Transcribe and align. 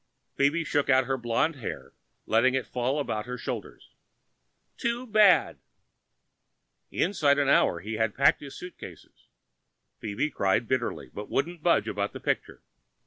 Phoebe 0.35 0.63
shook 0.63 0.89
out 0.89 1.05
her 1.05 1.15
blonde 1.15 1.57
hair, 1.57 1.93
letting 2.25 2.55
it 2.55 2.65
fall 2.65 2.99
about 2.99 3.27
her 3.27 3.37
shoulders. 3.37 3.91
"Too 4.75 5.05
bad." 5.05 5.59
Inside 6.89 7.37
of 7.37 7.47
an 7.47 7.49
hour 7.53 7.81
he 7.81 7.97
had 7.97 8.15
packed 8.15 8.41
his 8.41 8.57
suitcases. 8.57 9.27
Phoebe 9.99 10.31
cried 10.31 10.67
bitterly, 10.67 11.11
but 11.13 11.29
wouldn't 11.29 11.61
budge 11.61 11.87
about 11.87 12.13
the 12.13 12.19
picture. 12.19 12.63
Henry 12.63 12.63
took 12.63 12.81
the 12.81 12.89
plane. 12.89 12.97